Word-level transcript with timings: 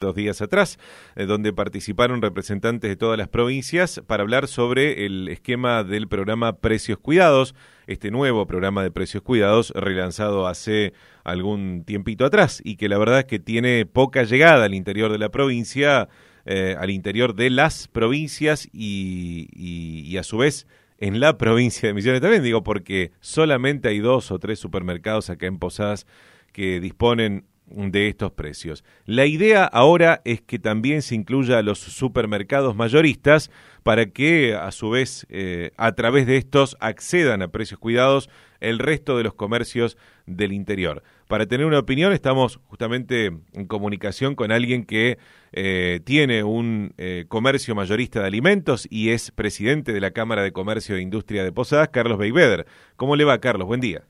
dos 0.00 0.14
días 0.14 0.40
atrás, 0.40 0.78
eh, 1.14 1.26
donde 1.26 1.52
participaron 1.52 2.22
representantes 2.22 2.88
de 2.88 2.96
todas 2.96 3.18
las 3.18 3.28
provincias 3.28 4.00
para 4.06 4.22
hablar 4.22 4.48
sobre 4.48 5.04
el 5.04 5.28
esquema 5.28 5.84
del 5.84 6.08
programa 6.08 6.56
Precios 6.56 6.98
Cuidados, 6.98 7.54
este 7.86 8.10
nuevo 8.10 8.46
programa 8.46 8.82
de 8.82 8.90
Precios 8.90 9.22
Cuidados 9.22 9.74
relanzado 9.76 10.46
hace 10.46 10.94
algún 11.22 11.84
tiempito 11.84 12.24
atrás 12.24 12.62
y 12.64 12.76
que 12.76 12.88
la 12.88 12.96
verdad 12.96 13.18
es 13.18 13.24
que 13.26 13.40
tiene 13.40 13.84
poca 13.84 14.22
llegada 14.22 14.64
al 14.64 14.72
interior 14.72 15.12
de 15.12 15.18
la 15.18 15.28
provincia, 15.28 16.08
eh, 16.46 16.76
al 16.78 16.88
interior 16.88 17.34
de 17.34 17.50
las 17.50 17.86
provincias 17.86 18.70
y, 18.72 19.48
y 19.52 20.16
a 20.16 20.22
su 20.22 20.38
vez 20.38 20.66
en 20.96 21.20
la 21.20 21.36
provincia 21.36 21.90
de 21.90 21.92
Misiones 21.92 22.22
también, 22.22 22.42
digo, 22.42 22.62
porque 22.62 23.12
solamente 23.20 23.90
hay 23.90 23.98
dos 23.98 24.30
o 24.30 24.38
tres 24.38 24.58
supermercados 24.58 25.28
acá 25.28 25.44
en 25.44 25.58
Posadas 25.58 26.06
que 26.52 26.80
disponen 26.80 27.44
de 27.70 28.08
estos 28.08 28.32
precios. 28.32 28.84
La 29.06 29.26
idea 29.26 29.64
ahora 29.64 30.20
es 30.24 30.40
que 30.40 30.58
también 30.58 31.02
se 31.02 31.14
incluya 31.14 31.58
a 31.58 31.62
los 31.62 31.78
supermercados 31.78 32.74
mayoristas 32.76 33.50
para 33.82 34.06
que 34.06 34.54
a 34.54 34.70
su 34.72 34.90
vez 34.90 35.26
eh, 35.30 35.70
a 35.76 35.92
través 35.92 36.26
de 36.26 36.36
estos 36.36 36.76
accedan 36.80 37.42
a 37.42 37.48
precios 37.48 37.80
cuidados 37.80 38.28
el 38.60 38.78
resto 38.78 39.16
de 39.16 39.24
los 39.24 39.34
comercios 39.34 39.96
del 40.26 40.52
interior. 40.52 41.02
Para 41.28 41.46
tener 41.46 41.66
una 41.66 41.78
opinión 41.78 42.12
estamos 42.12 42.60
justamente 42.64 43.26
en 43.52 43.66
comunicación 43.66 44.34
con 44.34 44.52
alguien 44.52 44.84
que 44.84 45.18
eh, 45.52 46.00
tiene 46.04 46.44
un 46.44 46.92
eh, 46.98 47.24
comercio 47.28 47.74
mayorista 47.74 48.20
de 48.20 48.26
alimentos 48.26 48.86
y 48.90 49.10
es 49.10 49.30
presidente 49.30 49.92
de 49.92 50.00
la 50.00 50.10
Cámara 50.10 50.42
de 50.42 50.52
Comercio 50.52 50.96
e 50.96 51.00
Industria 51.00 51.44
de 51.44 51.52
Posadas, 51.52 51.88
Carlos 51.88 52.18
Beiveder. 52.18 52.66
¿Cómo 52.96 53.16
le 53.16 53.24
va, 53.24 53.38
Carlos? 53.38 53.66
Buen 53.66 53.80
día. 53.80 54.02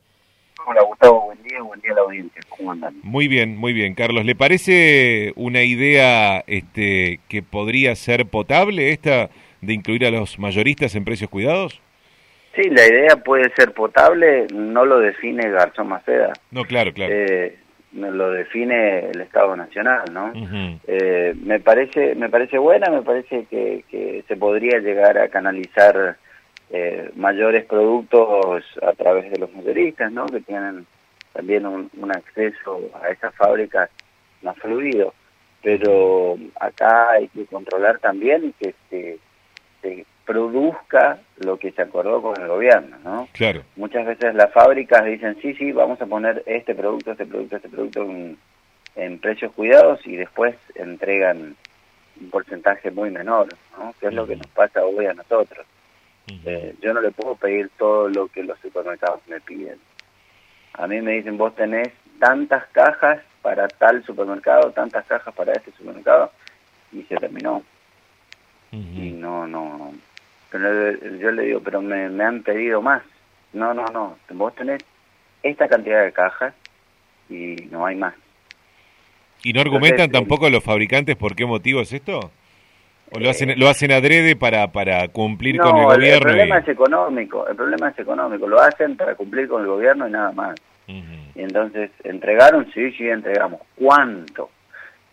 Hola, 0.66 0.82
Gustavo. 0.82 1.26
Buen 1.26 1.42
día. 1.42 1.62
Buen 1.62 1.80
día 1.80 1.92
a 1.92 1.94
la 1.94 2.00
audiencia. 2.02 2.40
¿Cómo 2.48 2.72
andan? 2.72 2.94
Muy 3.02 3.28
bien, 3.28 3.56
muy 3.56 3.72
bien. 3.72 3.94
Carlos, 3.94 4.24
¿le 4.24 4.34
parece 4.34 5.32
una 5.36 5.62
idea 5.62 6.42
este, 6.46 7.20
que 7.28 7.42
podría 7.42 7.94
ser 7.94 8.26
potable 8.26 8.90
esta 8.90 9.30
de 9.60 9.72
incluir 9.72 10.06
a 10.06 10.10
los 10.10 10.38
mayoristas 10.38 10.94
en 10.94 11.04
precios 11.04 11.30
cuidados? 11.30 11.80
Sí, 12.54 12.68
la 12.68 12.86
idea 12.86 13.16
puede 13.16 13.52
ser 13.54 13.72
potable, 13.72 14.46
no 14.52 14.84
lo 14.84 14.98
define 14.98 15.50
Garzón 15.50 15.88
Maceda. 15.88 16.32
No, 16.50 16.64
claro, 16.64 16.92
claro. 16.92 17.14
Eh, 17.14 17.56
lo 17.92 18.30
define 18.30 19.10
el 19.10 19.20
Estado 19.20 19.56
Nacional, 19.56 20.04
¿no? 20.12 20.32
eh, 20.86 21.34
me 21.42 21.60
parece 21.60 22.14
me 22.14 22.28
parece 22.28 22.58
buena, 22.58 22.90
me 22.90 23.02
parece 23.02 23.46
que, 23.50 23.84
que 23.90 24.24
se 24.28 24.36
podría 24.36 24.78
llegar 24.78 25.18
a 25.18 25.28
canalizar 25.28 26.16
eh, 26.72 27.10
mayores 27.16 27.64
productos 27.64 28.64
a 28.82 28.92
través 28.92 29.30
de 29.30 29.38
los 29.38 29.52
mayoristas, 29.52 30.12
¿no? 30.12 30.26
Que 30.26 30.40
tienen 30.40 30.86
también 31.32 31.66
un, 31.66 31.90
acceso 32.10 32.80
a 33.02 33.08
esas 33.08 33.34
fábricas 33.34 33.90
más 34.42 34.56
fluido. 34.58 35.12
Pero 35.62 36.38
acá 36.58 37.10
hay 37.10 37.28
que 37.28 37.44
controlar 37.46 37.98
también 37.98 38.54
que 38.58 38.74
se, 38.88 39.18
se 39.82 40.06
produzca 40.24 41.18
lo 41.38 41.58
que 41.58 41.72
se 41.72 41.82
acordó 41.82 42.22
con 42.22 42.40
el 42.40 42.48
gobierno, 42.48 42.96
¿no? 43.04 43.28
Claro. 43.32 43.62
Muchas 43.76 44.06
veces 44.06 44.34
las 44.34 44.52
fábricas 44.52 45.04
dicen, 45.04 45.36
sí, 45.42 45.54
sí, 45.54 45.72
vamos 45.72 46.00
a 46.00 46.06
poner 46.06 46.42
este 46.46 46.74
producto, 46.74 47.12
este 47.12 47.26
producto, 47.26 47.56
este 47.56 47.68
producto 47.68 48.02
en, 48.02 48.38
en 48.94 49.18
precios 49.18 49.52
cuidados 49.52 50.00
y 50.06 50.16
después 50.16 50.54
entregan 50.76 51.56
un 52.20 52.30
porcentaje 52.30 52.90
muy 52.90 53.10
menor, 53.10 53.48
¿no? 53.76 53.92
Que 53.98 54.06
es 54.06 54.14
lo 54.14 54.26
que 54.26 54.36
nos 54.36 54.46
pasa 54.48 54.84
hoy 54.84 55.06
a 55.06 55.14
nosotros. 55.14 55.66
Eh, 56.44 56.74
yo 56.80 56.94
no 56.94 57.00
le 57.00 57.10
puedo 57.10 57.34
pedir 57.34 57.70
todo 57.78 58.08
lo 58.08 58.28
que 58.28 58.42
los 58.42 58.58
supermercados 58.60 59.20
me 59.26 59.40
piden. 59.40 59.78
A 60.74 60.86
mí 60.86 61.00
me 61.00 61.12
dicen, 61.12 61.36
vos 61.36 61.54
tenés 61.54 61.90
tantas 62.18 62.64
cajas 62.68 63.20
para 63.42 63.68
tal 63.68 64.04
supermercado, 64.04 64.70
tantas 64.70 65.04
cajas 65.06 65.34
para 65.34 65.52
este 65.52 65.72
supermercado, 65.72 66.30
y 66.92 67.02
se 67.02 67.16
terminó. 67.16 67.62
Y 68.72 69.10
no, 69.10 69.48
no, 69.48 69.92
pero 70.50 70.92
yo 71.18 71.32
le 71.32 71.42
digo, 71.42 71.60
pero 71.60 71.82
me, 71.82 72.08
me 72.08 72.24
han 72.24 72.42
pedido 72.42 72.80
más. 72.80 73.02
No, 73.52 73.74
no, 73.74 73.84
no, 73.86 74.16
vos 74.30 74.54
tenés 74.54 74.80
esta 75.42 75.68
cantidad 75.68 76.04
de 76.04 76.12
cajas 76.12 76.54
y 77.28 77.56
no 77.70 77.84
hay 77.84 77.96
más. 77.96 78.14
¿Y 79.42 79.52
no 79.52 79.60
argumentan 79.60 80.10
tampoco 80.10 80.50
los 80.50 80.62
fabricantes 80.62 81.16
por 81.16 81.34
qué 81.34 81.46
motivo 81.46 81.80
es 81.80 81.92
esto? 81.92 82.30
¿O 83.12 83.18
lo 83.18 83.30
hacen, 83.30 83.58
lo 83.58 83.68
hacen 83.68 83.92
adrede 83.92 84.36
para, 84.36 84.70
para 84.70 85.08
cumplir 85.08 85.58
con 85.58 85.76
el 85.76 85.84
gobierno? 85.84 86.14
el 86.14 86.20
problema 86.20 86.58
es 86.58 86.68
económico, 86.68 87.48
el 87.48 87.56
problema 87.56 87.88
es 87.88 87.98
económico, 87.98 88.46
lo 88.46 88.60
hacen 88.60 88.96
para 88.96 89.14
cumplir 89.14 89.48
con 89.48 89.62
el 89.62 89.68
gobierno 89.68 90.06
y 90.08 90.10
nada 90.10 90.32
más. 90.32 90.54
Y 90.86 91.42
entonces, 91.42 91.90
¿entregaron? 92.02 92.68
Sí, 92.72 92.90
sí, 92.92 93.08
entregamos. 93.08 93.60
¿Cuánto? 93.76 94.50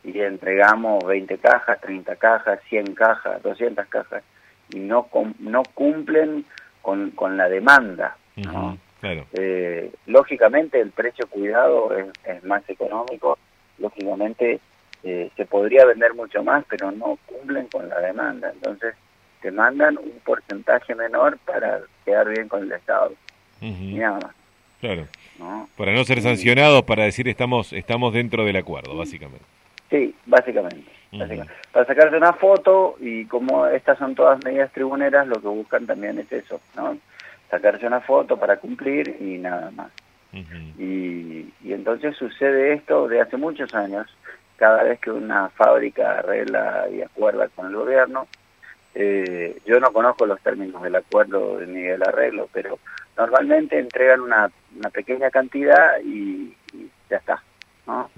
Y 0.03 0.19
entregamos 0.19 1.05
20 1.05 1.37
cajas, 1.37 1.79
30 1.81 2.15
cajas, 2.15 2.59
100 2.69 2.95
cajas, 2.95 3.43
200 3.43 3.85
cajas, 3.87 4.23
y 4.73 4.79
no, 4.79 5.07
no 5.39 5.63
cumplen 5.73 6.45
con, 6.81 7.11
con 7.11 7.37
la 7.37 7.47
demanda. 7.47 8.17
Eh, 9.33 9.91
lógicamente 10.07 10.79
el 10.79 10.91
precio 10.91 11.27
cuidado 11.27 11.95
es, 11.95 12.07
es 12.25 12.43
más 12.43 12.67
económico, 12.69 13.37
lógicamente 13.77 14.59
eh, 15.09 15.31
se 15.37 15.45
podría 15.45 15.85
vender 15.85 16.13
mucho 16.13 16.43
más, 16.43 16.65
pero 16.69 16.91
no 16.91 17.17
cumplen 17.25 17.67
con 17.67 17.87
la 17.87 17.99
demanda. 17.99 18.51
Entonces, 18.53 18.93
te 19.41 19.51
mandan 19.51 19.97
un 19.97 20.19
porcentaje 20.25 20.95
menor 20.95 21.37
para 21.45 21.79
quedar 22.03 22.27
bien 22.29 22.47
con 22.47 22.63
el 22.63 22.71
Estado. 22.71 23.13
Y 23.61 23.95
nada 23.95 24.19
más. 24.19 24.35
Claro. 24.81 25.07
Para 25.75 25.93
no 25.93 26.03
ser 26.03 26.21
sancionados, 26.21 26.83
para 26.83 27.03
decir 27.03 27.27
estamos 27.27 27.73
estamos 27.73 28.13
dentro 28.13 28.43
del 28.45 28.57
acuerdo, 28.57 28.95
básicamente. 28.95 29.45
Sí, 29.89 30.13
básicamente. 30.25 30.91
Para 31.71 31.85
sacarse 31.85 32.17
una 32.17 32.33
foto 32.33 32.97
y 32.99 33.25
como 33.25 33.65
estas 33.67 33.97
son 33.97 34.13
todas 34.13 34.43
medidas 34.43 34.71
tribuneras, 34.73 35.27
lo 35.27 35.41
que 35.41 35.47
buscan 35.47 35.85
también 35.85 36.19
es 36.19 36.31
eso, 36.31 36.59
¿no? 36.75 36.97
Sacarse 37.49 37.87
una 37.87 38.01
foto 38.01 38.37
para 38.37 38.57
cumplir 38.57 39.15
y 39.19 39.37
nada 39.37 39.71
más. 39.71 39.89
y, 40.77 41.47
y 41.63 41.73
entonces 41.73 42.15
sucede 42.17 42.73
esto 42.73 43.07
de 43.07 43.21
hace 43.21 43.37
muchos 43.37 43.73
años, 43.73 44.05
cada 44.57 44.83
vez 44.83 44.99
que 44.99 45.11
una 45.11 45.49
fábrica 45.49 46.19
arregla 46.19 46.87
y 46.91 47.01
acuerda 47.01 47.47
con 47.49 47.67
el 47.67 47.75
gobierno, 47.75 48.27
eh, 48.95 49.59
yo 49.65 49.79
no 49.79 49.93
conozco 49.93 50.25
los 50.25 50.41
términos 50.41 50.81
del 50.81 50.95
acuerdo 50.95 51.59
ni 51.61 51.83
del 51.83 52.01
arreglo, 52.01 52.49
pero 52.51 52.79
normalmente 53.15 53.77
entregan 53.77 54.21
una, 54.21 54.51
una 54.75 54.89
pequeña 54.89 55.29
cantidad 55.29 55.99
y, 56.03 56.55
ya 57.09 57.17
está, 57.17 57.43
¿no? 57.85 58.09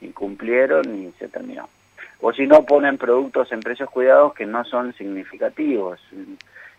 Y 0.00 0.08
cumplieron 0.08 0.92
y 0.92 1.12
se 1.12 1.28
terminó. 1.28 1.68
O 2.20 2.32
si 2.32 2.46
no, 2.46 2.64
ponen 2.64 2.98
productos 2.98 3.52
en 3.52 3.60
precios 3.60 3.88
cuidados 3.90 4.34
que 4.34 4.46
no 4.46 4.64
son 4.64 4.92
significativos. 4.94 6.00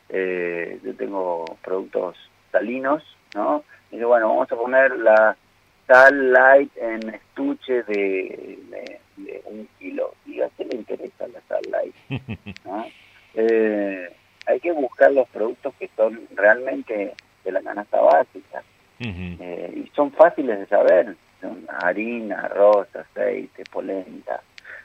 Eh, 0.10 0.80
yo 0.84 0.96
tengo 0.96 1.46
productos 1.64 2.18
salinos, 2.52 3.04
¿no? 3.34 3.64
Y 3.90 3.96
dice, 3.96 4.06
bueno, 4.06 4.30
vamos 4.30 4.52
a 4.52 4.56
poner 4.56 4.98
la 4.98 5.38
sal 5.88 6.32
light 6.32 6.72
en 6.78 7.10
estuche 7.14 7.84
de, 7.84 8.60
de, 9.18 9.42
un 9.46 9.68
kilo. 9.80 10.14
¿Y 10.26 10.42
a 10.42 10.50
qué 10.58 10.66
le 10.66 10.78
interesa 10.78 11.28
la 11.28 11.42
sal 11.48 11.62
light? 11.72 11.96
Eh, 13.38 14.16
hay 14.46 14.60
que 14.62 14.72
buscar 14.72 15.12
los 15.12 15.28
productos 15.28 15.74
que 15.78 15.90
son 15.98 16.22
realmente 16.36 17.14
de 17.44 17.52
la 17.52 17.62
canasta 17.62 18.00
básica. 18.00 18.64
Eh, 18.98 19.74
y 19.76 19.92
son 19.94 20.14
fáciles 20.14 20.58
de 20.58 20.66
saber. 20.68 21.18
Son 21.42 21.66
harina, 21.68 22.40
arroz, 22.40 22.88
aceite, 22.96 23.64
polenta. 23.70 24.42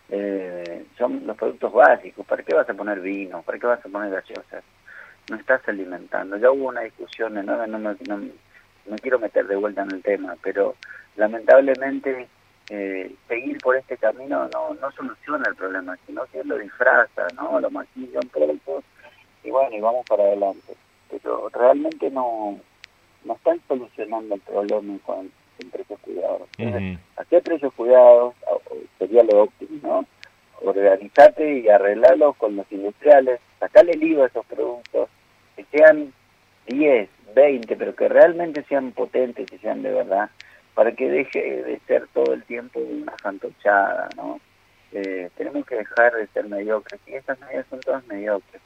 Eh, 0.09 0.84
son 0.99 1.25
los 1.27 1.37
productos 1.37 1.72
básicos. 1.72 2.27
¿Para 2.27 2.43
qué 2.43 2.56
vas 2.56 2.69
a 2.69 2.75
poner 2.75 2.99
vino? 2.99 3.43
¿Para 3.43 3.59
qué 3.59 3.67
vas 3.69 3.87
a 3.87 3.88
poner 3.88 4.11
gaseosas? 4.11 4.65
No 5.31 5.37
estás 5.37 5.61
alimentando. 5.69 6.37
Ya 6.37 6.50
hubo 6.50 6.69
una 6.69 6.81
discusión 6.81 7.38
enorme, 7.38 7.69
no, 7.69 7.78
no, 7.78 7.97
no, 8.09 8.21
no 8.91 8.97
quiero 8.97 9.19
meter 9.19 9.47
de 9.47 9.56
vuelta 9.56 9.83
en 9.83 9.93
el 9.93 10.03
tema, 10.03 10.37
pero 10.43 10.75
lamentablemente 11.17 12.28
eh, 12.69 13.15
seguir 13.28 13.59
por 13.59 13.77
este 13.77 13.97
camino 13.97 14.49
no, 14.53 14.75
no 14.75 14.93
soluciona 14.93 15.49
el 15.49 15.56
problema, 15.56 15.97
sino 16.06 16.25
que 16.27 16.45
lo 16.45 16.59
disfraza, 16.59 17.26
¿no? 17.35 17.59
lo 17.61 17.70
maquilla 17.70 18.20
un 18.20 18.29
poco 18.29 18.82
y 19.43 19.50
bueno, 19.50 19.75
y 19.76 19.81
vamos 19.81 20.05
para 20.09 20.25
adelante. 20.25 20.75
Pero 21.11 21.49
realmente 21.49 22.11
no, 22.11 22.59
no 23.25 23.35
están 23.35 23.61
solucionando 23.67 24.35
el 24.35 24.41
problema 24.41 24.99
con, 25.05 25.31
precios 25.73 25.99
cuidados. 26.00 26.49
Hacer 27.17 27.43
precios 27.43 27.73
cuidados 27.75 28.35
sería 28.99 29.23
lo 29.25 29.43
óptimo, 29.43 29.79
¿no? 29.82 30.06
Organizate 30.62 31.61
y 31.61 31.69
arreglarlo 31.69 32.32
con 32.35 32.56
los 32.56 32.70
industriales, 32.70 33.41
sacarle 33.59 33.93
el 33.93 34.03
IVA 34.03 34.25
a 34.25 34.29
esos 34.29 34.47
productos, 34.47 35.09
que 35.56 35.64
sean 35.70 36.12
10, 36.67 37.11
20, 37.35 37.77
pero 37.77 37.94
que 37.94 38.09
realmente 38.09 38.65
sean 38.69 38.93
potentes 38.93 39.47
y 39.53 39.59
sean 39.59 39.82
de 39.82 39.93
verdad, 39.93 40.31
para 40.75 40.93
que 40.93 41.09
deje 41.09 41.62
de 41.62 41.81
ser 41.87 42.06
todo 42.12 42.32
el 42.32 42.44
tiempo 42.44 42.81
una 42.81 43.12
fantochada, 43.23 44.09
¿no? 44.17 44.41
Eh, 44.93 45.31
tenemos 45.37 45.65
que 45.67 45.77
dejar 45.77 46.12
de 46.15 46.27
ser 46.29 46.47
mediocres, 46.47 47.00
y 47.06 47.15
estas 47.15 47.38
medidas 47.41 47.67
son 47.71 47.81
todas 47.81 48.06
mediocres, 48.06 48.61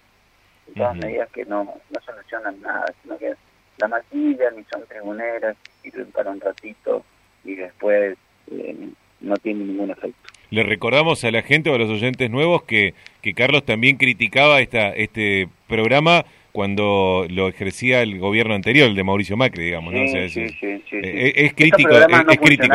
son 0.66 0.74
todas 0.74 0.96
medidas 0.96 1.28
que 1.30 1.44
no, 1.44 1.64
no 1.64 2.00
solucionan 2.04 2.60
nada, 2.62 2.86
sino 3.02 3.18
que 3.18 3.34
la 3.78 3.88
maquillan 3.88 4.58
y 4.58 4.64
son 4.72 4.86
tribuneras, 4.86 5.56
sirven 5.82 6.10
para 6.12 6.30
un 6.30 6.40
ratito 6.40 7.04
y 7.44 7.56
después 7.56 8.16
eh, 8.50 8.88
no 9.20 9.36
tienen 9.36 9.68
ningún 9.68 9.90
efecto. 9.90 10.16
Le 10.50 10.62
recordamos 10.62 11.24
a 11.24 11.30
la 11.30 11.42
gente 11.42 11.70
o 11.70 11.74
a 11.74 11.78
los 11.78 11.90
oyentes 11.90 12.30
nuevos 12.30 12.62
que, 12.62 12.94
que 13.22 13.34
Carlos 13.34 13.64
también 13.64 13.96
criticaba 13.96 14.60
esta, 14.60 14.90
este 14.90 15.48
programa 15.68 16.24
cuando 16.54 17.26
lo 17.30 17.48
ejercía 17.48 18.00
el 18.02 18.20
gobierno 18.20 18.54
anterior, 18.54 18.86
el 18.86 18.94
de 18.94 19.02
Mauricio 19.02 19.36
Macri, 19.36 19.64
digamos, 19.64 19.92
¿no? 19.92 19.98
Sí, 20.06 20.28
sí, 20.28 20.48
sí, 20.60 20.80
eh, 20.92 21.32
es, 21.34 21.52
crítico, 21.52 21.90
es, 21.90 22.38
crítico. 22.38 22.74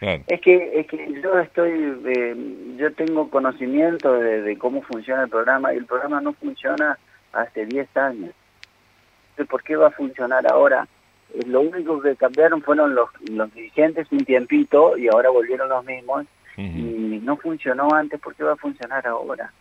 Es 0.00 0.40
que, 0.40 0.80
es 0.80 0.86
que 0.86 1.20
yo 1.22 1.38
estoy, 1.40 1.94
eh, 2.06 2.34
yo 2.78 2.90
tengo 2.94 3.28
conocimiento 3.28 4.14
de, 4.14 4.56
cómo 4.56 4.80
funciona 4.80 5.24
el 5.24 5.28
programa 5.28 5.74
y 5.74 5.76
el 5.76 5.84
programa 5.84 6.22
no 6.22 6.32
funciona 6.32 6.98
hace 7.34 7.66
10 7.66 7.94
años. 7.98 8.30
¿Por 9.50 9.62
qué 9.62 9.76
va 9.76 9.88
a 9.88 9.90
funcionar 9.90 10.50
ahora? 10.50 10.88
Lo 11.46 11.60
único 11.60 12.00
que 12.00 12.16
cambiaron 12.16 12.62
fueron 12.62 12.94
los, 12.94 13.10
los 13.30 13.52
dirigentes 13.52 14.10
un 14.10 14.24
tiempito 14.24 14.96
y 14.96 15.08
ahora 15.08 15.28
volvieron 15.28 15.68
los 15.68 15.84
mismos 15.84 16.24
y 16.56 17.20
no 17.22 17.36
funcionó 17.36 17.92
antes, 17.92 18.18
¿por 18.20 18.34
qué 18.34 18.42
va 18.42 18.52
a 18.52 18.56
funcionar 18.56 19.06
ahora? 19.06 19.52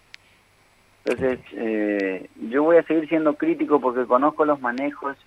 Entonces, 1.06 1.40
eh, 1.54 2.30
yo 2.50 2.64
voy 2.64 2.78
a 2.78 2.84
seguir 2.84 3.10
siendo 3.10 3.36
crítico 3.36 3.80
porque 3.82 4.06
conozco 4.06 4.46
los 4.46 4.62
manejos 4.62 5.18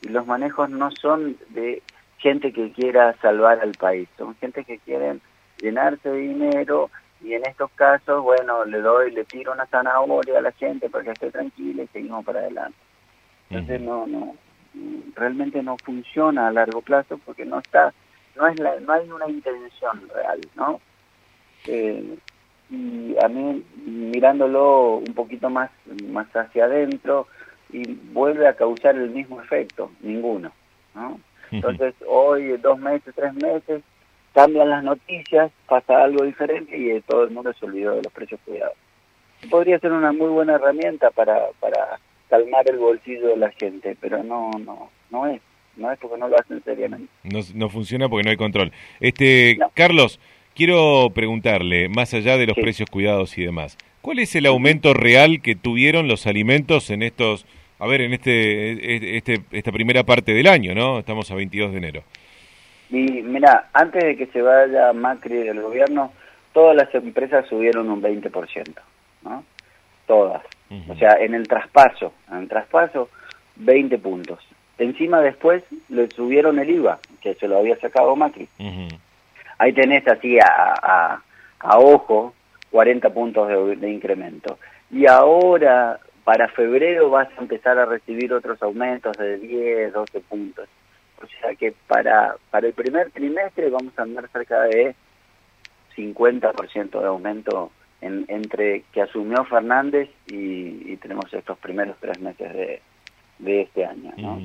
y 0.00 0.08
los 0.08 0.26
manejos 0.26 0.70
no 0.70 0.90
son 0.90 1.36
de 1.50 1.82
gente 2.18 2.52
que 2.52 2.72
quiera 2.72 3.14
salvar 3.20 3.60
al 3.60 3.74
país, 3.74 4.08
son 4.16 4.34
gente 4.36 4.64
que 4.64 4.78
quieren 4.78 5.20
llenarse 5.60 6.08
de 6.08 6.18
dinero 6.18 6.90
y 7.22 7.34
en 7.34 7.46
estos 7.46 7.70
casos, 7.72 8.22
bueno, 8.22 8.64
le 8.64 8.80
doy, 8.80 9.10
le 9.10 9.24
tiro 9.24 9.52
una 9.52 9.66
zanahoria 9.66 10.38
a 10.38 10.42
la 10.42 10.52
gente 10.52 10.88
para 10.88 11.04
que 11.04 11.10
esté 11.10 11.30
tranquila 11.30 11.82
y 11.82 11.86
seguimos 11.88 12.24
para 12.24 12.40
adelante. 12.40 12.78
Entonces, 13.50 13.80
no, 13.80 14.06
no, 14.06 14.34
realmente 15.14 15.62
no 15.62 15.76
funciona 15.78 16.48
a 16.48 16.52
largo 16.52 16.82
plazo 16.82 17.18
porque 17.24 17.44
no 17.44 17.58
está, 17.58 17.92
no 18.36 18.46
es 18.46 18.58
la, 18.58 18.78
no 18.80 18.92
hay 18.92 19.10
una 19.10 19.28
intención 19.28 20.08
real, 20.14 20.40
¿no? 20.54 20.80
Eh, 21.66 22.16
y 22.70 23.14
a 23.22 23.28
mí 23.28 23.62
mirándolo 23.84 24.96
un 24.96 25.14
poquito 25.14 25.50
más, 25.50 25.70
más 26.08 26.26
hacia 26.34 26.64
adentro 26.64 27.26
y 27.70 27.82
vuelve 28.12 28.48
a 28.48 28.56
causar 28.56 28.96
el 28.96 29.10
mismo 29.10 29.40
efecto, 29.40 29.90
ninguno. 30.00 30.52
¿no? 30.94 31.20
Entonces 31.50 31.94
hoy, 32.08 32.56
dos 32.58 32.78
meses, 32.78 33.14
tres 33.14 33.34
meses, 33.34 33.82
cambian 34.34 34.70
las 34.70 34.84
noticias, 34.84 35.50
pasa 35.66 36.02
algo 36.02 36.24
diferente 36.24 36.76
y 36.76 37.00
todo 37.02 37.24
el 37.24 37.30
mundo 37.30 37.52
se 37.58 37.64
olvidó 37.66 37.94
de 37.96 38.02
los 38.02 38.12
precios 38.12 38.40
cuidados. 38.44 38.76
Podría 39.50 39.78
ser 39.78 39.92
una 39.92 40.12
muy 40.12 40.28
buena 40.28 40.54
herramienta 40.54 41.10
para, 41.10 41.38
para 41.60 42.00
calmar 42.28 42.68
el 42.68 42.78
bolsillo 42.78 43.28
de 43.28 43.36
la 43.36 43.50
gente, 43.52 43.96
pero 44.00 44.22
no, 44.22 44.50
no, 44.58 44.90
no 45.10 45.26
es, 45.26 45.40
no 45.76 45.92
es 45.92 45.98
porque 45.98 46.18
no 46.18 46.28
lo 46.28 46.38
hacen 46.38 46.62
seriamente. 46.64 47.08
No, 47.22 47.40
no 47.54 47.68
funciona 47.68 48.08
porque 48.08 48.24
no 48.24 48.30
hay 48.30 48.36
control. 48.36 48.72
Este, 48.98 49.58
Carlos, 49.74 50.18
Quiero 50.56 51.10
preguntarle, 51.14 51.90
más 51.90 52.14
allá 52.14 52.38
de 52.38 52.46
los 52.46 52.56
precios 52.56 52.88
cuidados 52.88 53.36
y 53.36 53.44
demás, 53.44 53.76
¿cuál 54.00 54.20
es 54.20 54.34
el 54.36 54.46
aumento 54.46 54.94
real 54.94 55.42
que 55.42 55.54
tuvieron 55.54 56.08
los 56.08 56.26
alimentos 56.26 56.88
en 56.88 57.02
estos, 57.02 57.44
a 57.78 57.86
ver, 57.86 58.00
en 58.00 58.14
este, 58.14 59.18
este 59.18 59.42
esta 59.52 59.70
primera 59.70 60.04
parte 60.04 60.32
del 60.32 60.46
año, 60.46 60.74
¿no? 60.74 60.98
Estamos 60.98 61.30
a 61.30 61.34
22 61.34 61.72
de 61.72 61.76
enero. 61.76 62.02
Y 62.88 63.02
mira, 63.02 63.68
antes 63.74 64.02
de 64.02 64.16
que 64.16 64.28
se 64.28 64.40
vaya 64.40 64.94
Macri 64.94 65.36
del 65.36 65.60
gobierno, 65.60 66.10
todas 66.54 66.74
las 66.74 66.94
empresas 66.94 67.46
subieron 67.48 67.90
un 67.90 68.00
20%, 68.00 68.80
¿no? 69.24 69.44
Todas. 70.06 70.42
O 70.88 70.96
sea, 70.96 71.18
en 71.20 71.34
el 71.34 71.46
traspaso, 71.46 72.14
en 72.30 72.38
el 72.38 72.48
traspaso, 72.48 73.10
20 73.56 73.98
puntos. 73.98 74.38
Encima 74.78 75.20
después 75.20 75.62
le 75.90 76.08
subieron 76.08 76.58
el 76.58 76.70
IVA, 76.70 76.98
que 77.20 77.34
se 77.34 77.46
lo 77.46 77.58
había 77.58 77.78
sacado 77.78 78.16
Macri. 78.16 78.48
Ahí 79.58 79.72
tenés 79.72 80.06
así 80.06 80.38
a, 80.38 81.22
a, 81.60 81.78
ojo 81.78 82.34
40 82.70 83.10
puntos 83.10 83.48
de, 83.80 83.90
incremento. 83.90 84.58
Y 84.90 85.06
ahora, 85.06 85.98
para 86.24 86.48
febrero, 86.48 87.10
vas 87.10 87.28
a 87.36 87.40
empezar 87.40 87.78
a 87.78 87.86
recibir 87.86 88.32
otros 88.32 88.62
aumentos 88.62 89.16
de 89.16 89.38
10, 89.38 89.92
12 89.92 90.20
puntos. 90.20 90.68
O 91.22 91.26
sea 91.40 91.54
que 91.54 91.74
para, 91.86 92.36
para 92.50 92.66
el 92.66 92.74
primer 92.74 93.10
trimestre 93.10 93.70
vamos 93.70 93.98
a 93.98 94.02
andar 94.02 94.28
cerca 94.28 94.62
de 94.62 94.94
50% 95.96 97.00
de 97.00 97.06
aumento 97.06 97.70
en, 98.02 98.26
entre 98.28 98.82
que 98.92 99.00
asumió 99.00 99.44
Fernández 99.44 100.10
y, 100.26 100.96
tenemos 100.96 101.32
estos 101.32 101.56
primeros 101.58 101.96
tres 102.00 102.18
meses 102.18 102.52
de, 102.52 102.82
de 103.38 103.60
este 103.62 103.84
año. 103.84 104.12
¿no? 104.16 104.40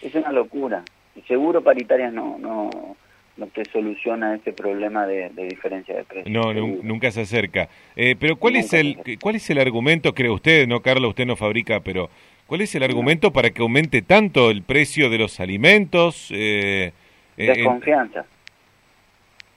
Es 0.00 0.14
una 0.14 0.32
locura. 0.32 0.82
Seguro 1.26 1.62
paritarias 1.62 2.12
no, 2.12 2.38
no, 2.38 2.96
no 3.38 3.46
te 3.46 3.64
soluciona 3.66 4.34
ese 4.34 4.52
problema 4.52 5.06
de, 5.06 5.30
diferencia 5.30 5.96
de 5.96 6.04
precios. 6.04 6.30
No, 6.30 6.52
nunca 6.52 7.10
se 7.10 7.22
acerca. 7.22 7.68
Eh, 7.96 8.16
pero 8.18 8.36
¿cuál 8.36 8.56
es 8.56 8.72
el 8.72 8.98
cuál 9.20 9.36
es 9.36 9.48
el 9.48 9.58
argumento, 9.58 10.12
cree 10.12 10.30
usted, 10.30 10.66
no 10.66 10.80
Carlos, 10.80 11.10
usted 11.10 11.24
no 11.24 11.36
fabrica, 11.36 11.80
pero 11.80 12.10
¿cuál 12.46 12.62
es 12.62 12.74
el 12.74 12.82
argumento 12.82 13.32
para 13.32 13.50
que 13.50 13.62
aumente 13.62 14.02
tanto 14.02 14.50
el 14.50 14.62
precio 14.62 15.08
de 15.08 15.18
los 15.18 15.38
alimentos? 15.40 16.28
Eh, 16.32 16.92
eh 17.36 17.46
desconfianza. 17.46 18.26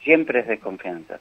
Siempre 0.03 0.41
es 0.41 0.47
desconfianza. 0.47 1.19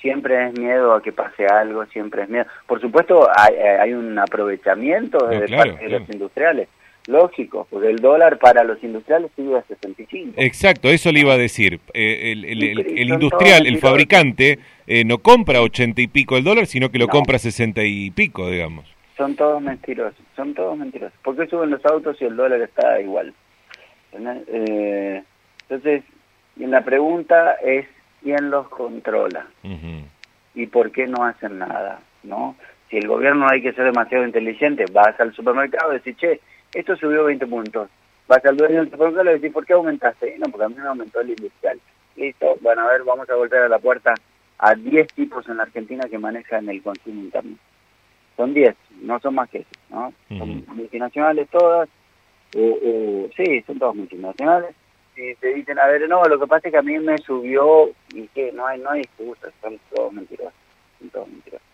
Siempre 0.00 0.48
es 0.48 0.58
miedo 0.58 0.94
a 0.94 1.02
que 1.02 1.12
pase 1.12 1.46
algo, 1.46 1.84
siempre 1.86 2.22
es 2.22 2.28
miedo. 2.28 2.46
Por 2.66 2.80
supuesto, 2.80 3.28
hay, 3.34 3.92
un 3.92 4.18
aprovechamiento 4.18 5.26
de 5.26 5.48
parte 5.48 5.84
de 5.84 5.88
los 5.88 6.08
industriales 6.10 6.68
Lógico, 7.06 7.66
porque 7.70 7.88
el 7.88 7.96
dólar 7.96 8.38
para 8.38 8.64
los 8.64 8.82
industriales 8.82 9.30
sigue 9.36 9.56
a 9.56 9.62
65. 9.62 10.34
Exacto, 10.36 10.88
eso 10.88 11.12
le 11.12 11.20
iba 11.20 11.34
a 11.34 11.38
decir. 11.38 11.80
Eh, 11.94 12.32
el, 12.32 13.08
industrial, 13.08 13.66
el 13.66 13.78
fabricante, 13.78 14.58
eh, 14.86 15.04
no 15.04 15.18
compra 15.18 15.62
80 15.62 16.00
y 16.02 16.08
pico 16.08 16.36
el 16.36 16.44
dólar, 16.44 16.66
sino 16.66 16.90
que 16.90 16.98
lo 16.98 17.06
compra 17.06 17.38
60 17.38 17.84
y 17.84 18.10
pico, 18.10 18.50
digamos. 18.50 18.84
Son 19.16 19.36
todos 19.36 19.62
mentirosos, 19.62 20.20
son 20.34 20.52
todos 20.54 20.76
mentirosos. 20.76 21.16
¿Por 21.22 21.36
qué 21.36 21.46
suben 21.46 21.70
los 21.70 21.84
autos 21.86 22.18
si 22.18 22.24
el 22.24 22.36
dólar 22.36 22.60
está 22.60 23.00
igual? 23.00 23.32
Eh, 24.12 25.22
entonces, 25.62 26.02
la 26.56 26.84
pregunta 26.84 27.54
es, 27.64 27.86
¿quién 28.22 28.50
los 28.50 28.68
controla? 28.68 29.46
¿Y 30.54 30.66
por 30.66 30.90
qué 30.90 31.06
no 31.06 31.24
hacen 31.24 31.58
nada? 31.58 32.00
¿no? 32.26 32.56
Si 32.90 32.98
el 32.98 33.08
gobierno 33.08 33.48
hay 33.48 33.62
que 33.62 33.72
ser 33.72 33.84
demasiado 33.84 34.24
inteligente, 34.24 34.84
vas 34.92 35.18
al 35.20 35.34
supermercado 35.34 35.92
y 35.92 35.98
decís, 35.98 36.16
che, 36.16 36.40
esto 36.72 36.96
subió 36.96 37.24
20 37.24 37.46
puntos. 37.46 37.88
Vas 38.28 38.44
al 38.44 38.56
dueño 38.56 38.80
del 38.80 38.90
supermercado 38.90 39.22
y 39.22 39.26
le 39.26 39.34
decís, 39.34 39.52
¿por 39.52 39.64
qué 39.64 39.72
aumentaste? 39.72 40.36
No, 40.38 40.50
porque 40.50 40.64
a 40.64 40.68
mí 40.68 40.74
me 40.76 40.88
aumentó 40.88 41.20
el 41.20 41.30
industrial. 41.30 41.80
Listo, 42.16 42.56
bueno, 42.60 42.82
a 42.82 42.92
ver, 42.92 43.04
vamos 43.04 43.28
a 43.30 43.34
volver 43.34 43.62
a 43.62 43.68
la 43.68 43.78
puerta 43.78 44.14
a 44.58 44.74
10 44.74 45.08
tipos 45.14 45.48
en 45.48 45.58
la 45.58 45.64
Argentina 45.64 46.08
que 46.08 46.18
manejan 46.18 46.68
el 46.68 46.82
consumo 46.82 47.20
interno. 47.20 47.56
Son 48.36 48.52
10, 48.52 48.74
no 49.02 49.18
son 49.20 49.34
más 49.34 49.48
que 49.48 49.58
eso, 49.58 49.70
¿no? 49.90 50.12
Son 50.28 50.64
multinacionales 50.66 51.48
todas, 51.48 51.88
sí, 52.52 53.64
son 53.66 53.78
todas 53.78 53.94
multinacionales, 53.94 54.74
y 55.16 55.34
te 55.36 55.54
dicen, 55.54 55.78
a 55.78 55.86
ver, 55.86 56.06
no, 56.08 56.22
lo 56.24 56.38
que 56.38 56.46
pasa 56.46 56.68
es 56.68 56.72
que 56.72 56.78
a 56.78 56.82
mí 56.82 56.98
me 56.98 57.16
subió, 57.18 57.90
y 58.12 58.26
que 58.28 58.52
no 58.52 58.66
hay, 58.66 58.78
no 58.80 58.90
hay 58.90 59.00
excusas, 59.00 59.52
son 59.62 59.78
todos 59.94 60.12
mentirosos, 60.12 60.52
son 60.98 61.08
todos 61.10 61.28
mentirosos. 61.28 61.66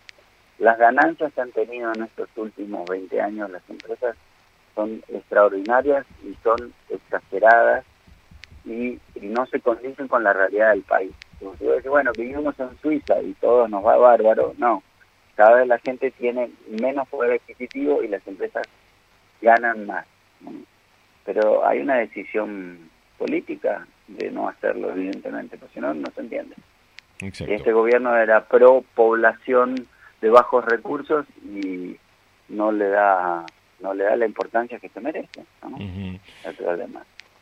Las 0.59 0.77
ganancias 0.77 1.33
que 1.33 1.41
han 1.41 1.51
tenido 1.51 1.91
en 1.93 2.03
estos 2.03 2.29
últimos 2.37 2.89
20 2.89 3.19
años 3.19 3.49
las 3.49 3.69
empresas 3.69 4.15
son 4.75 5.03
extraordinarias 5.07 6.05
y 6.23 6.35
son 6.43 6.73
exageradas 6.89 7.85
y, 8.65 8.99
no 9.21 9.45
se 9.45 9.61
condicen 9.61 10.07
con 10.07 10.23
la 10.23 10.33
realidad 10.33 10.71
del 10.71 10.83
país. 10.83 11.11
Como 11.39 11.55
bueno, 11.85 12.11
vivimos 12.15 12.59
en 12.59 12.77
Suiza 12.81 13.21
y 13.21 13.33
todo 13.35 13.67
nos 13.67 13.85
va 13.85 13.95
bárbaro, 13.97 14.53
no. 14.57 14.83
Cada 15.35 15.55
vez 15.55 15.67
la 15.67 15.79
gente 15.79 16.11
tiene 16.11 16.51
menos 16.67 17.07
poder 17.07 17.39
adquisitivo 17.39 18.03
y 18.03 18.09
las 18.09 18.25
empresas 18.27 18.63
ganan 19.41 19.87
más. 19.87 20.05
Pero 21.25 21.65
hay 21.65 21.79
una 21.79 21.95
decisión 21.95 22.89
política 23.17 23.87
de 24.07 24.29
no 24.29 24.49
hacerlo, 24.49 24.91
evidentemente, 24.91 25.57
porque 25.57 25.75
si 25.75 25.79
no, 25.79 25.93
no 25.93 26.11
se 26.13 26.21
entiende. 26.21 26.55
Este 27.19 27.71
gobierno 27.71 28.15
era 28.17 28.45
pro 28.45 28.83
población 28.93 29.87
de 30.21 30.29
bajos 30.29 30.65
recursos 30.65 31.25
y 31.43 31.97
no 32.49 32.71
le 32.71 32.89
da 32.89 33.45
no 33.83 33.93
le 33.93 34.05
da 34.05 34.15
la 34.15 34.25
importancia 34.25 34.79
que 34.79 34.89
se 34.89 34.99
merece 35.01 35.43
¿no? 35.61 35.77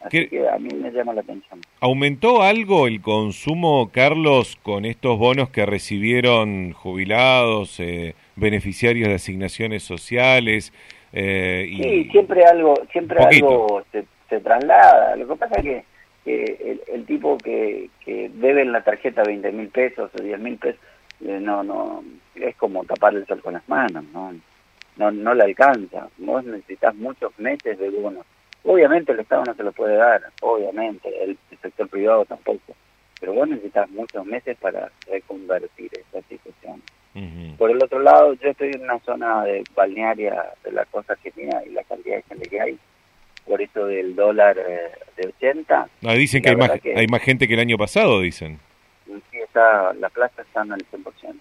Así 0.01 0.27
que 0.29 0.50
a 0.50 0.57
mí 0.57 0.69
me 0.74 0.89
llama 0.89 1.13
la 1.13 1.21
atención. 1.21 1.62
¿Aumentó 1.79 2.41
algo 2.41 2.88
el 2.88 3.01
consumo, 3.01 3.91
Carlos, 3.93 4.57
con 4.63 4.86
estos 4.86 5.15
bonos 5.19 5.51
que 5.51 5.63
recibieron 5.63 6.71
jubilados, 6.71 7.79
eh, 7.79 8.15
beneficiarios 8.36 9.10
de 9.10 9.13
asignaciones 9.13 9.83
sociales? 9.83 10.74
Eh, 11.13 11.67
y... 11.69 11.83
Sí, 11.83 12.10
siempre 12.10 12.43
algo, 12.45 12.74
siempre 12.91 13.24
algo 13.24 13.83
se, 13.91 14.39
traslada. 14.39 15.15
Lo 15.17 15.27
que 15.27 15.36
pasa 15.36 15.60
es 15.60 15.63
que, 15.63 15.86
el, 16.25 16.81
el, 16.88 17.05
tipo 17.05 17.38
que, 17.38 17.91
que 18.03 18.31
debe 18.33 18.63
en 18.63 18.71
la 18.71 18.83
tarjeta 18.83 19.21
20 19.24 19.51
mil 19.51 19.67
pesos 19.67 20.10
o 20.17 20.21
10 20.24 20.39
mil 20.39 20.57
pesos, 20.57 20.81
eh, 21.24 21.38
no, 21.39 21.63
no, 21.63 22.03
es 22.33 22.55
como 22.55 22.83
tapar 22.86 23.13
el 23.13 23.27
sol 23.27 23.39
con 23.41 23.53
las 23.53 23.69
manos, 23.69 24.03
¿no? 24.13 24.33
No, 24.98 25.12
no 25.12 25.33
le 25.33 25.43
alcanza. 25.43 26.07
Vos 26.17 26.43
necesitas 26.43 26.95
muchos 26.95 27.38
meses 27.39 27.77
de 27.77 27.89
bonos. 27.89 28.25
Obviamente 28.63 29.12
el 29.12 29.19
Estado 29.19 29.43
no 29.45 29.53
se 29.55 29.63
lo 29.63 29.71
puede 29.71 29.95
dar, 29.95 30.21
obviamente, 30.41 31.10
el, 31.24 31.38
sector 31.62 31.88
privado 31.89 32.25
tampoco. 32.25 32.75
pero 33.19 33.33
vos 33.33 33.48
necesitas 33.48 33.89
muchos 33.91 34.25
meses 34.25 34.57
para 34.60 34.91
reconvertir 35.07 35.91
esa 35.93 36.27
situación. 36.27 36.81
Por 37.57 37.69
el 37.69 37.83
otro 37.83 38.00
lado, 38.00 38.33
yo 38.33 38.50
estoy 38.50 38.71
en 38.74 38.83
una 38.83 38.98
zona 39.00 39.43
de 39.43 39.63
balnearia 39.75 40.45
de 40.63 40.71
la 40.71 40.86
costa 40.86 41.13
argentina 41.13 41.62
y 41.65 41.69
la 41.69 41.83
cantidad 41.83 42.15
de 42.15 42.24
gente 42.24 42.50
que 42.50 42.62
hay, 42.62 42.79
por 43.45 43.62
eso 43.62 43.86
del 43.86 44.15
dólar 44.15 44.57
eh, 44.57 44.91
de 45.17 45.27
80. 45.27 45.89
Ah, 46.03 46.13
dicen 46.13 46.41
que 46.41 46.50
hay, 46.50 46.55
más, 46.55 46.71
hay 46.71 47.07
más 47.07 47.21
gente 47.21 47.48
que 47.48 47.53
el 47.53 47.60
año 47.60 47.77
pasado, 47.77 48.21
dicen. 48.21 48.60
Sí, 49.05 49.38
está, 49.38 49.93
la 49.93 50.10
plaza 50.10 50.41
está 50.41 50.62
en 50.63 50.71
el 50.71 50.86
100%. 50.89 51.36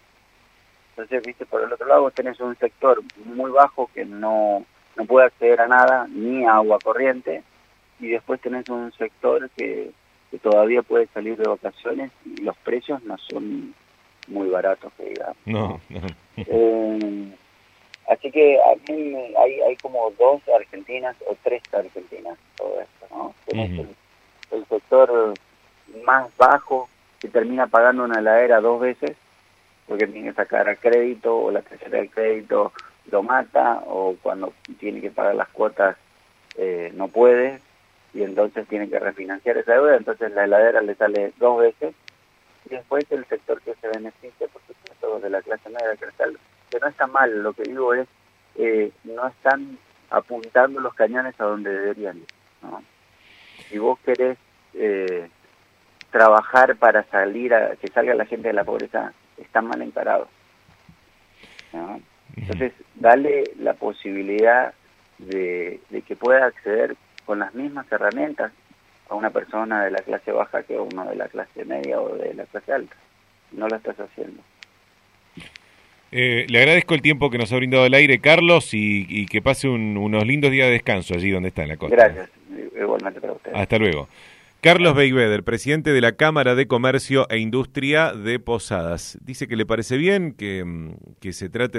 Entonces, 1.01 1.27
viste, 1.27 1.47
por 1.47 1.63
el 1.63 1.73
otro 1.73 1.87
lado 1.87 2.11
tenés 2.11 2.39
un 2.41 2.55
sector 2.59 3.01
muy 3.25 3.51
bajo 3.51 3.91
que 3.95 4.05
no, 4.05 4.67
no 4.97 5.05
puede 5.07 5.27
acceder 5.27 5.63
a 5.63 5.67
nada, 5.67 6.07
ni 6.11 6.45
a 6.45 6.57
agua 6.57 6.79
corriente, 6.83 7.43
y 8.01 8.09
después 8.09 8.39
tenés 8.41 8.69
un 8.69 8.93
sector 8.93 9.49
que, 9.57 9.93
que 10.31 10.39
todavía 10.39 10.83
puede 10.83 11.07
salir 11.07 11.39
de 11.39 11.49
vacaciones 11.49 12.11
y 12.27 12.43
los 12.43 12.55
precios 12.59 13.03
no 13.05 13.17
son 13.17 13.75
muy 14.29 14.51
baratos, 14.51 14.93
que 14.99 15.05
digamos. 15.11 15.37
No, 15.47 15.81
no. 15.89 16.01
Eh, 16.37 17.37
así 18.09 18.31
que 18.31 18.59
aquí 18.75 19.15
hay, 19.37 19.61
hay 19.61 19.77
como 19.77 20.11
dos 20.19 20.41
Argentinas 20.49 21.15
o 21.29 21.37
tres 21.43 21.63
Argentinas 21.71 22.39
todo 22.57 22.81
esto, 22.81 23.07
¿no? 23.15 23.35
Tenés 23.47 23.87
el, 24.51 24.67
sector 24.67 25.35
más 26.05 26.35
bajo 26.39 26.89
que 27.19 27.29
termina 27.29 27.67
pagando 27.67 28.05
una 28.05 28.21
heladera 28.21 28.61
dos 28.61 28.81
veces 28.81 29.17
porque 29.91 30.07
tiene 30.07 30.29
que 30.29 30.37
sacar 30.37 30.69
el 30.69 30.79
crédito 30.79 31.37
o 31.37 31.51
la 31.51 31.63
tercera 31.63 31.99
del 31.99 32.11
crédito 32.11 32.73
lo 33.11 33.25
mata 33.25 33.83
o 33.87 34.15
cuando 34.23 34.53
tiene 34.79 35.01
que 35.01 35.11
pagar 35.11 35.35
las 35.35 35.49
cuotas 35.49 35.97
eh, 36.57 36.93
no 36.95 37.09
puede 37.09 37.59
y 38.15 38.23
entonces 38.23 38.69
tiene 38.69 38.89
que 38.89 39.01
refinanciar 39.01 39.59
esa 39.59 39.73
deuda, 39.73 39.97
entonces 39.97 40.31
la 40.31 40.45
heladera 40.45 40.81
le 40.81 40.95
sale 40.95 41.33
dos 41.39 41.59
veces 41.59 41.93
y 42.67 42.69
después 42.69 43.05
el 43.11 43.25
sector 43.25 43.61
que 43.63 43.75
se 43.75 43.89
beneficia, 43.89 44.47
por 44.47 44.63
supuesto, 44.63 45.19
de 45.19 45.29
la 45.29 45.43
clase 45.43 45.69
media 45.69 45.97
que 46.71 46.79
no 46.79 46.87
está 46.87 47.09
mal, 47.09 47.43
lo 47.43 47.53
que 47.53 47.65
digo 47.65 47.93
es, 47.93 48.07
eh, 48.55 48.93
no 49.03 49.27
están 49.27 49.77
apuntando 50.09 50.79
los 50.79 50.95
cañones 50.95 51.35
a 51.41 51.47
donde 51.47 51.69
deberían 51.73 52.19
ir. 52.19 52.27
¿no? 52.63 52.81
Si 53.69 53.77
vos 53.79 53.99
querés 54.05 54.39
eh, 54.75 55.29
trabajar 56.13 56.77
para 56.77 57.03
salir 57.11 57.53
a 57.55 57.75
que 57.75 57.89
salga 57.89 58.15
la 58.15 58.27
gente 58.27 58.47
de 58.47 58.55
la 58.55 58.63
pobreza, 58.63 59.13
está 59.41 59.63
mal 59.63 59.81
encarado. 59.83 60.29
¿no? 61.73 62.01
Entonces, 62.37 62.73
dale 62.95 63.45
la 63.59 63.75
posibilidad 63.75 64.75
de, 65.19 65.81
de 65.91 66.03
que 66.03 66.17
pueda 66.17 66.47
acceder 66.47 66.97
con 67.27 67.39
las 67.39 67.55
mismas 67.55 67.91
herramientas 67.93 68.53
a 69.09 69.15
una 69.15 69.31
persona 69.31 69.85
de 69.85 69.91
la 69.91 69.99
clase 69.99 70.33
baja 70.33 70.63
que 70.63 70.77
a 70.77 70.83
uno 70.83 71.05
de 71.05 71.17
la 71.17 71.29
clase 71.29 71.65
media 71.65 72.01
o 72.01 72.17
de 72.17 72.33
la 72.35 72.45
clase 72.47 72.73
alta. 72.73 72.97
No 73.53 73.69
lo 73.69 73.77
estás 73.77 73.99
haciendo. 73.99 74.41
Eh, 76.13 76.47
le 76.49 76.59
agradezco 76.59 76.95
el 76.95 77.03
tiempo 77.03 77.31
que 77.31 77.39
nos 77.39 77.53
ha 77.53 77.57
brindado 77.57 77.87
el 77.87 77.95
aire, 77.95 78.21
Carlos, 78.21 78.71
y, 78.73 79.27
que 79.27 79.43
pase 79.43 79.69
unos 79.69 80.27
lindos 80.27 80.51
días 80.51 80.67
de 80.67 80.73
descanso 80.73 81.15
allí 81.15 81.31
donde 81.31 81.49
está 81.49 81.63
en 81.63 81.69
la 81.69 81.77
costa. 81.77 81.95
Gracias, 81.95 82.31
igualmente 82.81 83.21
para 83.21 83.33
usted. 83.35 83.53
Hasta 83.55 83.79
luego. 83.79 84.09
Carlos 84.63 84.95
Beiveder, 84.95 85.43
presidente 85.43 85.91
de 85.91 86.03
la 86.03 86.17
Cámara 86.17 86.55
de 86.55 86.67
Comercio 86.67 87.27
e 87.31 87.39
Industria 87.39 88.13
de 88.13 88.39
Posadas. 88.39 89.17
Dice 89.23 89.49
que 89.49 89.57
le 89.57 89.65
parece 89.65 89.97
bien 89.97 90.33
que, 90.33 90.93
que 91.19 91.33
se 91.33 91.49
trate 91.49 91.79